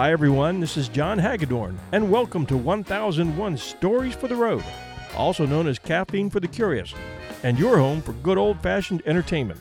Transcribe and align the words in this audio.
Hi, 0.00 0.12
everyone. 0.12 0.60
This 0.60 0.78
is 0.78 0.88
John 0.88 1.18
Hagedorn, 1.18 1.78
and 1.92 2.10
welcome 2.10 2.46
to 2.46 2.56
1001 2.56 3.58
Stories 3.58 4.14
for 4.14 4.28
the 4.28 4.34
Road, 4.34 4.64
also 5.16 5.46
known 5.46 5.66
as 5.66 5.78
Caffeine 5.78 6.30
for 6.30 6.40
the 6.40 6.48
Curious, 6.48 6.94
and 7.42 7.58
your 7.58 7.78
home 7.78 8.02
for 8.02 8.12
good 8.12 8.38
old 8.38 8.60
fashioned 8.60 9.02
entertainment. 9.06 9.60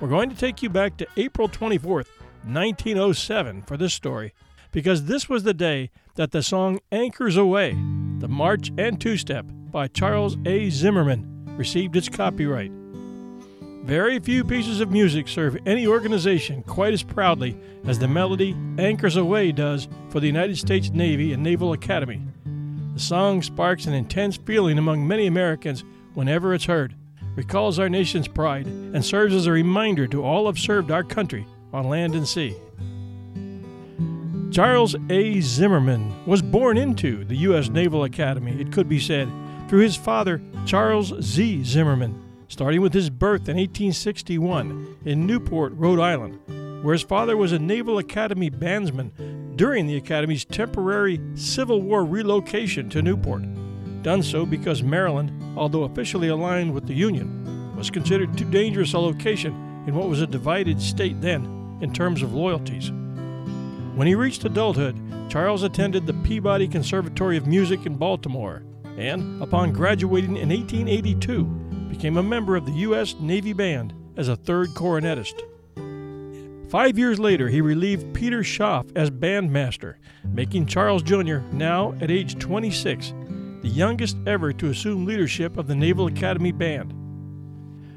We're 0.00 0.08
going 0.08 0.30
to 0.30 0.36
take 0.36 0.62
you 0.62 0.68
back 0.68 0.96
to 0.96 1.06
April 1.16 1.48
24th, 1.48 2.08
1907, 2.44 3.62
for 3.62 3.76
this 3.76 3.94
story, 3.94 4.34
because 4.72 5.04
this 5.04 5.28
was 5.28 5.44
the 5.44 5.54
day 5.54 5.90
that 6.16 6.32
the 6.32 6.42
song 6.42 6.80
Anchors 6.90 7.36
Aweigh, 7.36 8.20
the 8.20 8.28
March 8.28 8.72
and 8.76 9.00
Two 9.00 9.16
Step 9.16 9.46
by 9.48 9.86
Charles 9.86 10.36
A. 10.44 10.70
Zimmerman, 10.70 11.44
received 11.56 11.94
its 11.96 12.08
copyright. 12.08 12.72
Very 13.84 14.20
few 14.20 14.44
pieces 14.44 14.80
of 14.80 14.92
music 14.92 15.26
serve 15.26 15.58
any 15.66 15.86
organization 15.86 16.62
quite 16.62 16.92
as 16.92 17.02
proudly 17.02 17.56
as 17.84 17.98
the 17.98 18.06
melody 18.06 18.56
Anchors 18.78 19.16
Aweigh 19.16 19.54
does 19.54 19.88
for 20.08 20.20
the 20.20 20.28
United 20.28 20.56
States 20.56 20.90
Navy 20.90 21.32
and 21.32 21.42
Naval 21.42 21.72
Academy. 21.72 22.22
Song 23.02 23.42
sparks 23.42 23.86
an 23.86 23.94
intense 23.94 24.36
feeling 24.36 24.78
among 24.78 25.06
many 25.06 25.26
Americans 25.26 25.84
whenever 26.14 26.54
it's 26.54 26.64
heard, 26.64 26.94
recalls 27.34 27.78
our 27.78 27.88
nation's 27.88 28.28
pride, 28.28 28.66
and 28.66 29.04
serves 29.04 29.34
as 29.34 29.46
a 29.46 29.52
reminder 29.52 30.06
to 30.06 30.24
all 30.24 30.42
who 30.42 30.46
have 30.46 30.58
served 30.58 30.90
our 30.90 31.02
country 31.02 31.46
on 31.72 31.88
land 31.88 32.14
and 32.14 32.28
sea. 32.28 32.56
Charles 34.52 34.94
A. 35.10 35.40
Zimmerman 35.40 36.26
was 36.26 36.42
born 36.42 36.76
into 36.76 37.24
the 37.24 37.36
U.S. 37.38 37.68
Naval 37.68 38.04
Academy, 38.04 38.60
it 38.60 38.70
could 38.70 38.88
be 38.88 39.00
said, 39.00 39.28
through 39.68 39.80
his 39.80 39.96
father, 39.96 40.40
Charles 40.66 41.12
Z. 41.22 41.64
Zimmerman 41.64 42.22
starting 42.52 42.82
with 42.82 42.92
his 42.92 43.08
birth 43.08 43.48
in 43.48 43.56
1861 43.56 44.98
in 45.06 45.26
Newport, 45.26 45.72
Rhode 45.74 45.98
Island, 45.98 46.38
where 46.84 46.92
his 46.92 47.02
father 47.02 47.34
was 47.34 47.50
a 47.50 47.58
Naval 47.58 47.96
Academy 47.96 48.50
bandsman 48.50 49.10
during 49.56 49.86
the 49.86 49.96
Academy's 49.96 50.44
temporary 50.44 51.20
Civil 51.34 51.82
War 51.82 52.04
relocation 52.04 52.88
to 52.90 53.02
Newport. 53.02 53.42
Done 54.02 54.22
so 54.22 54.46
because 54.46 54.82
Maryland, 54.82 55.32
although 55.56 55.84
officially 55.84 56.28
aligned 56.28 56.72
with 56.72 56.86
the 56.86 56.94
Union, 56.94 57.74
was 57.76 57.90
considered 57.90 58.36
too 58.36 58.50
dangerous 58.50 58.94
a 58.94 58.98
location 58.98 59.52
in 59.86 59.94
what 59.94 60.08
was 60.08 60.20
a 60.20 60.26
divided 60.26 60.80
state 60.80 61.20
then 61.20 61.78
in 61.80 61.92
terms 61.92 62.22
of 62.22 62.34
loyalties. 62.34 62.90
When 63.94 64.06
he 64.06 64.14
reached 64.14 64.44
adulthood, 64.44 64.96
Charles 65.28 65.62
attended 65.62 66.06
the 66.06 66.14
Peabody 66.14 66.66
Conservatory 66.66 67.36
of 67.36 67.46
Music 67.46 67.84
in 67.86 67.96
Baltimore, 67.96 68.62
and 68.96 69.42
upon 69.42 69.72
graduating 69.72 70.36
in 70.36 70.48
1882, 70.48 71.44
became 71.88 72.16
a 72.16 72.22
member 72.22 72.56
of 72.56 72.64
the 72.64 72.72
U.S. 72.72 73.14
Navy 73.20 73.52
Band 73.52 73.92
as 74.16 74.28
a 74.28 74.36
third 74.36 74.68
cornetist. 74.70 75.42
Five 76.72 76.98
years 76.98 77.20
later, 77.20 77.50
he 77.50 77.60
relieved 77.60 78.14
Peter 78.14 78.42
Schaff 78.42 78.86
as 78.96 79.10
bandmaster, 79.10 79.96
making 80.24 80.64
Charles 80.64 81.02
Jr., 81.02 81.40
now 81.52 81.92
at 82.00 82.10
age 82.10 82.38
26, 82.38 83.12
the 83.60 83.68
youngest 83.68 84.16
ever 84.26 84.54
to 84.54 84.70
assume 84.70 85.04
leadership 85.04 85.58
of 85.58 85.66
the 85.66 85.74
Naval 85.74 86.06
Academy 86.06 86.50
Band. 86.50 86.94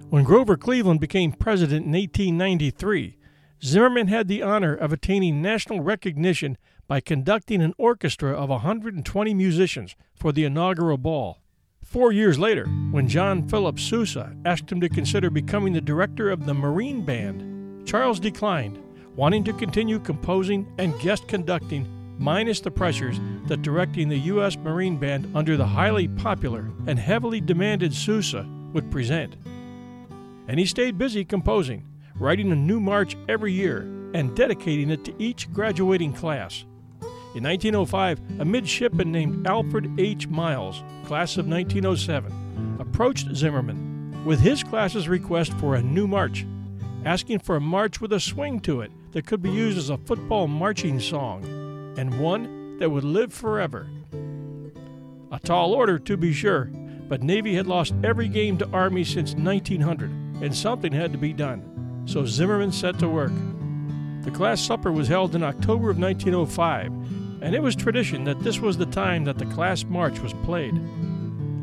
When 0.10 0.26
Grover 0.26 0.58
Cleveland 0.58 1.00
became 1.00 1.32
president 1.32 1.86
in 1.86 1.94
1893, 1.94 3.18
Zimmerman 3.64 4.10
had 4.10 4.28
the 4.28 4.44
honor 4.44 4.76
of 4.76 4.92
attaining 4.92 5.42
national 5.42 5.80
recognition 5.80 6.58
by 6.86 7.00
conducting 7.00 7.62
an 7.62 7.74
orchestra 7.78 8.34
of 8.34 8.50
120 8.50 9.34
musicians 9.34 9.96
for 10.14 10.34
the 10.34 10.44
inaugural 10.44 10.98
ball. 10.98 11.40
Four 11.82 12.12
years 12.12 12.38
later, 12.38 12.66
when 12.92 13.08
John 13.08 13.48
Philip 13.48 13.80
Sousa 13.80 14.36
asked 14.44 14.70
him 14.70 14.82
to 14.82 14.90
consider 14.90 15.30
becoming 15.30 15.72
the 15.72 15.80
director 15.80 16.30
of 16.30 16.46
the 16.46 16.54
Marine 16.54 17.06
Band, 17.06 17.55
Charles 17.86 18.20
declined, 18.20 18.80
wanting 19.16 19.44
to 19.44 19.54
continue 19.54 20.00
composing 20.00 20.68
and 20.78 21.00
guest 21.00 21.28
conducting, 21.28 21.88
minus 22.18 22.60
the 22.60 22.72
pressures 22.72 23.20
that 23.48 23.62
directing 23.62 24.10
the 24.10 24.18
U.S. 24.18 24.58
Marine 24.58 24.98
Band 24.98 25.32
under 25.36 25.56
the 25.56 25.66
highly 25.66 26.08
popular 26.08 26.72
and 26.88 26.98
heavily 26.98 27.40
demanded 27.40 27.94
Sousa 27.94 28.48
would 28.74 28.90
present. 28.90 29.36
And 30.48 30.60
he 30.60 30.66
stayed 30.66 30.98
busy 30.98 31.24
composing, 31.24 31.86
writing 32.16 32.52
a 32.52 32.56
new 32.56 32.80
march 32.80 33.16
every 33.30 33.54
year 33.54 33.82
and 34.14 34.36
dedicating 34.36 34.90
it 34.90 35.04
to 35.06 35.14
each 35.20 35.52
graduating 35.54 36.14
class. 36.14 36.66
In 37.36 37.44
1905, 37.44 38.40
a 38.40 38.46
midshipman 38.46 39.12
named 39.12 39.46
Alfred 39.46 40.00
H. 40.00 40.28
Miles, 40.28 40.82
class 41.06 41.38
of 41.38 41.48
1907, 41.48 42.78
approached 42.80 43.36
Zimmerman 43.36 44.24
with 44.24 44.40
his 44.40 44.64
class's 44.64 45.10
request 45.10 45.54
for 45.54 45.76
a 45.76 45.82
new 45.82 46.08
march, 46.08 46.46
asking 47.06 47.38
for 47.40 47.56
a 47.56 47.62
march 47.62 48.02
with 48.02 48.12
a 48.12 48.20
swing 48.20 48.60
to 48.60 48.82
it 48.82 48.92
that 49.12 49.28
could 49.28 49.42
be 49.42 49.52
used 49.52 49.78
as 49.78 49.92
a 49.92 49.98
football 49.98 50.48
marching 50.48 51.00
song, 51.00 51.46
and 51.98 52.20
one 52.20 52.78
that 52.80 52.90
would 52.90 53.04
live 53.04 53.32
forever. 53.32 53.88
A 55.32 55.40
tall 55.40 55.74
order, 55.74 56.00
to 56.00 56.18
be 56.18 56.34
sure, 56.34 56.66
but 57.08 57.22
Navy 57.22 57.56
had 57.56 57.68
lost 57.68 57.94
every 58.04 58.28
game 58.28 58.58
to 58.58 58.70
Army 58.72 59.04
since 59.04 59.36
1900, 59.36 60.10
and 60.42 60.56
something 60.56 60.92
had 60.92 61.12
to 61.12 61.18
be 61.18 61.32
done. 61.32 62.04
So 62.06 62.26
Zimmerman 62.26 62.72
set 62.72 62.98
to 63.00 63.08
work. 63.08 63.34
The 64.24 64.32
class 64.32 64.60
supper 64.60 64.92
was 64.92 65.08
held 65.08 65.36
in 65.36 65.44
October 65.44 65.92
of 65.92 66.00
1905, 66.00 66.88
and 67.42 67.54
it 67.54 67.62
was 67.62 67.76
tradition 67.76 68.24
that 68.24 68.40
this 68.40 68.60
was 68.60 68.78
the 68.78 68.88
time 68.88 69.24
that 69.26 69.38
the 69.38 69.46
class 69.46 69.84
march 69.84 70.20
was 70.20 70.34
played. 70.44 70.74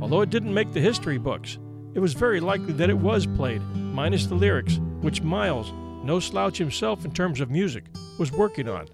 Although 0.01 0.21
it 0.21 0.31
didn't 0.31 0.55
make 0.55 0.73
the 0.73 0.81
history 0.81 1.19
books, 1.19 1.59
it 1.95 2.01
was 2.01 2.15
very 2.15 2.39
likely 2.39 2.73
that 2.75 2.91
it 2.91 2.99
was 2.99 3.27
played, 3.27 3.63
minus 3.75 4.27
the 4.27 4.35
lyrics, 4.35 4.79
which 5.03 5.23
Miles, 5.23 5.73
no 6.03 6.19
slouch 6.19 6.57
himself 6.57 7.05
in 7.05 7.13
terms 7.13 7.41
of 7.41 7.51
music, 7.51 7.85
was 8.19 8.33
working 8.33 8.69
on. 8.69 8.87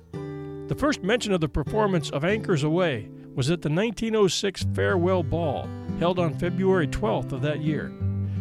The 0.69 0.74
first 0.74 1.02
mention 1.02 1.32
of 1.32 1.41
the 1.41 1.48
performance 1.48 2.10
of 2.10 2.24
Anchors 2.24 2.64
Aweigh 2.64 3.08
was 3.34 3.50
at 3.50 3.62
the 3.62 3.70
1906 3.70 4.66
Farewell 4.74 5.22
Ball, 5.22 5.69
held 5.98 6.19
on 6.19 6.38
February 6.38 6.88
12th 6.88 7.32
of 7.32 7.42
that 7.42 7.60
year. 7.60 7.92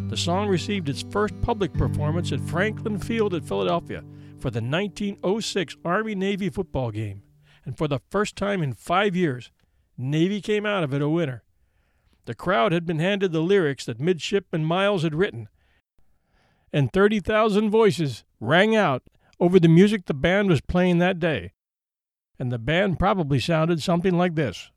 The 0.09 0.17
song 0.17 0.47
received 0.47 0.89
its 0.89 1.03
first 1.03 1.39
public 1.41 1.73
performance 1.73 2.31
at 2.31 2.41
Franklin 2.41 2.97
Field 2.97 3.33
at 3.33 3.45
Philadelphia 3.45 4.03
for 4.39 4.49
the 4.49 4.61
1906 4.61 5.75
Army 5.85 6.15
Navy 6.15 6.49
football 6.49 6.91
game 6.91 7.21
and 7.67 7.77
for 7.77 7.89
the 7.89 7.99
first 8.09 8.37
time 8.37 8.63
in 8.63 8.71
five 8.71 9.13
years, 9.13 9.51
Navy 9.97 10.39
came 10.39 10.65
out 10.65 10.85
of 10.85 10.93
it 10.93 11.01
a 11.01 11.09
winner. 11.09 11.43
The 12.23 12.33
crowd 12.33 12.71
had 12.71 12.85
been 12.85 12.99
handed 12.99 13.33
the 13.33 13.41
lyrics 13.41 13.83
that 13.85 13.99
Midshipman 13.99 14.63
Miles 14.63 15.03
had 15.03 15.13
written, 15.13 15.49
and 16.73 16.91
30,000 16.91 17.69
voices 17.69 18.23
rang 18.39 18.75
out 18.75 19.03
over 19.39 19.59
the 19.59 19.67
music 19.67 20.05
the 20.05 20.13
band 20.13 20.49
was 20.49 20.61
playing 20.61 20.97
that 20.99 21.19
day. 21.19 21.53
And 22.39 22.51
the 22.51 22.59
band 22.59 22.99
probably 22.99 23.39
sounded 23.39 23.81
something 23.81 24.17
like 24.17 24.35
this. 24.35 24.71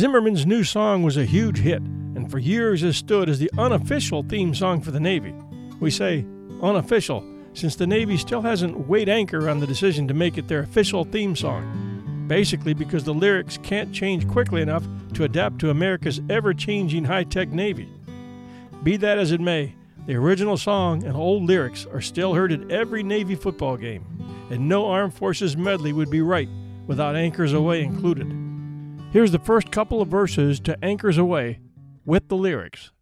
Zimmerman's 0.00 0.46
new 0.46 0.64
song 0.64 1.02
was 1.02 1.18
a 1.18 1.26
huge 1.26 1.58
hit, 1.58 1.82
and 1.82 2.30
for 2.30 2.38
years 2.38 2.80
has 2.80 2.96
stood 2.96 3.28
as 3.28 3.38
the 3.38 3.50
unofficial 3.58 4.22
theme 4.22 4.54
song 4.54 4.80
for 4.80 4.92
the 4.92 4.98
Navy. 4.98 5.34
We 5.78 5.90
say 5.90 6.24
unofficial 6.62 7.22
since 7.52 7.76
the 7.76 7.86
Navy 7.86 8.16
still 8.16 8.40
hasn't 8.40 8.88
weighed 8.88 9.10
anchor 9.10 9.50
on 9.50 9.60
the 9.60 9.66
decision 9.66 10.08
to 10.08 10.14
make 10.14 10.38
it 10.38 10.48
their 10.48 10.60
official 10.60 11.04
theme 11.04 11.36
song. 11.36 12.24
Basically, 12.28 12.72
because 12.72 13.04
the 13.04 13.12
lyrics 13.12 13.58
can't 13.62 13.92
change 13.92 14.26
quickly 14.26 14.62
enough 14.62 14.84
to 15.12 15.24
adapt 15.24 15.58
to 15.58 15.68
America's 15.68 16.22
ever 16.30 16.54
changing 16.54 17.04
high 17.04 17.24
tech 17.24 17.50
Navy. 17.50 17.86
Be 18.82 18.96
that 18.96 19.18
as 19.18 19.32
it 19.32 19.40
may, 19.42 19.74
the 20.06 20.14
original 20.14 20.56
song 20.56 21.04
and 21.04 21.14
old 21.14 21.42
lyrics 21.42 21.84
are 21.84 22.00
still 22.00 22.32
heard 22.32 22.52
at 22.52 22.70
every 22.70 23.02
Navy 23.02 23.34
football 23.34 23.76
game, 23.76 24.06
and 24.48 24.66
no 24.66 24.86
Armed 24.86 25.12
Forces 25.12 25.58
medley 25.58 25.92
would 25.92 26.08
be 26.08 26.22
right 26.22 26.48
without 26.86 27.16
Anchors 27.16 27.52
Aweigh 27.52 27.84
included. 27.84 28.39
Here's 29.12 29.32
the 29.32 29.40
first 29.40 29.72
couple 29.72 30.00
of 30.00 30.06
verses 30.06 30.60
to 30.60 30.78
Anchors 30.84 31.18
Aweigh 31.18 31.58
with 32.06 32.28
the 32.28 32.36
lyrics. 32.36 32.92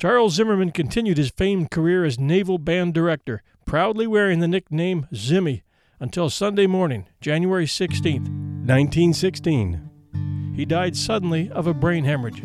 Charles 0.00 0.34
Zimmerman 0.34 0.70
continued 0.70 1.18
his 1.18 1.30
famed 1.30 1.72
career 1.72 2.04
as 2.04 2.20
naval 2.20 2.56
band 2.56 2.94
director, 2.94 3.42
proudly 3.64 4.06
wearing 4.06 4.38
the 4.38 4.46
nickname 4.46 5.08
Zimmy 5.12 5.62
until 5.98 6.30
Sunday 6.30 6.68
morning, 6.68 7.06
January 7.20 7.66
16, 7.66 8.22
1916. 8.22 10.54
He 10.54 10.64
died 10.64 10.96
suddenly 10.96 11.50
of 11.50 11.66
a 11.66 11.74
brain 11.74 12.04
hemorrhage. 12.04 12.44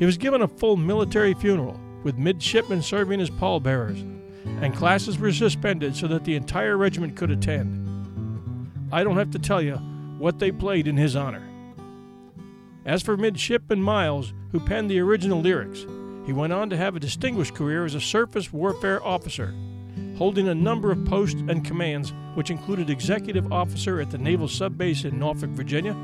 He 0.00 0.04
was 0.04 0.18
given 0.18 0.42
a 0.42 0.48
full 0.48 0.76
military 0.76 1.32
funeral, 1.32 1.78
with 2.02 2.18
midshipmen 2.18 2.82
serving 2.82 3.20
as 3.20 3.30
pallbearers, 3.30 4.00
and 4.60 4.74
classes 4.74 5.20
were 5.20 5.30
suspended 5.30 5.94
so 5.94 6.08
that 6.08 6.24
the 6.24 6.34
entire 6.34 6.76
regiment 6.76 7.14
could 7.14 7.30
attend. 7.30 7.78
I 8.90 9.04
don't 9.04 9.16
have 9.16 9.30
to 9.30 9.38
tell 9.38 9.62
you 9.62 9.76
what 10.18 10.40
they 10.40 10.50
played 10.50 10.88
in 10.88 10.96
his 10.96 11.14
honor. 11.14 11.48
As 12.84 13.00
for 13.00 13.16
Midshipman 13.16 13.80
Miles, 13.80 14.34
who 14.50 14.58
penned 14.58 14.90
the 14.90 14.98
original 14.98 15.40
lyrics, 15.40 15.86
he 16.24 16.32
went 16.32 16.52
on 16.52 16.70
to 16.70 16.76
have 16.76 16.94
a 16.94 17.00
distinguished 17.00 17.54
career 17.54 17.84
as 17.84 17.94
a 17.94 18.00
surface 18.00 18.52
warfare 18.52 19.04
officer, 19.04 19.54
holding 20.16 20.48
a 20.48 20.54
number 20.54 20.92
of 20.92 21.04
posts 21.04 21.42
and 21.48 21.64
commands, 21.64 22.12
which 22.34 22.50
included 22.50 22.88
executive 22.88 23.52
officer 23.52 24.00
at 24.00 24.10
the 24.10 24.18
Naval 24.18 24.48
Sub 24.48 24.78
Base 24.78 25.04
in 25.04 25.18
Norfolk, 25.18 25.50
Virginia, 25.50 25.96